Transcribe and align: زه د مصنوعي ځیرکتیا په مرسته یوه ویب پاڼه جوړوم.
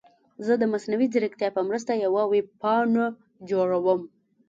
زه 0.45 0.53
د 0.57 0.63
مصنوعي 0.73 1.07
ځیرکتیا 1.13 1.49
په 1.55 1.61
مرسته 1.69 1.93
یوه 2.05 2.23
ویب 2.31 2.47
پاڼه 2.61 3.05
جوړوم. 3.49 4.01